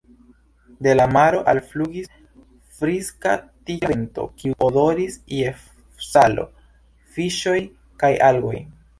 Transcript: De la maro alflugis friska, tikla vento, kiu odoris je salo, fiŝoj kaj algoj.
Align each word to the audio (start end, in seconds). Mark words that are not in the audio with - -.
De 0.85 0.93
la 0.93 1.03
maro 1.15 1.39
alflugis 1.51 2.07
friska, 2.79 3.33
tikla 3.69 3.89
vento, 3.91 4.25
kiu 4.39 4.55
odoris 4.69 5.17
je 5.41 5.51
salo, 6.07 6.47
fiŝoj 7.19 7.59
kaj 8.05 8.11
algoj. 8.29 8.57